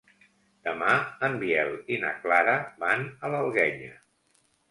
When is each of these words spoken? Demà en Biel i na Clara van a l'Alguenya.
Demà 0.67 0.93
en 1.27 1.35
Biel 1.43 1.69
i 1.95 1.99
na 2.05 2.15
Clara 2.23 2.55
van 2.85 3.05
a 3.27 3.31
l'Alguenya. 3.35 3.93